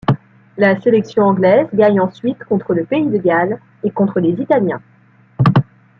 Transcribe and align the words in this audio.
La 0.57 0.81
sélection 0.81 1.25
anglaise 1.25 1.67
gagne 1.75 2.01
ensuite 2.01 2.43
contre 2.45 2.73
le 2.73 2.85
pays 2.85 3.05
de 3.05 3.19
Galles 3.19 3.59
et 3.83 3.91
contre 3.91 4.19
les 4.19 4.31
Italiens. 4.41 4.81